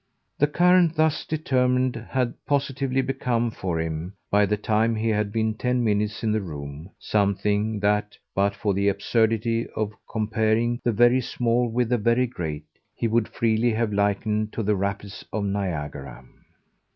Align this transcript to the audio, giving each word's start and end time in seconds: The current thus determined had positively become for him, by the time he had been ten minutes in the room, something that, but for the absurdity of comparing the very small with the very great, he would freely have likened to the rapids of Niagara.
The 0.39 0.47
current 0.47 0.95
thus 0.95 1.25
determined 1.27 1.95
had 1.95 2.33
positively 2.47 3.01
become 3.03 3.51
for 3.51 3.79
him, 3.79 4.13
by 4.31 4.47
the 4.47 4.57
time 4.57 4.95
he 4.95 5.09
had 5.09 5.31
been 5.31 5.53
ten 5.53 5.83
minutes 5.83 6.23
in 6.23 6.31
the 6.31 6.41
room, 6.41 6.89
something 6.97 7.79
that, 7.81 8.17
but 8.33 8.55
for 8.55 8.73
the 8.73 8.87
absurdity 8.87 9.67
of 9.75 9.93
comparing 10.11 10.79
the 10.83 10.91
very 10.91 11.21
small 11.21 11.69
with 11.69 11.89
the 11.89 11.99
very 11.99 12.25
great, 12.25 12.65
he 12.95 13.07
would 13.07 13.27
freely 13.27 13.69
have 13.73 13.93
likened 13.93 14.51
to 14.53 14.63
the 14.63 14.75
rapids 14.75 15.23
of 15.31 15.43
Niagara. 15.45 16.25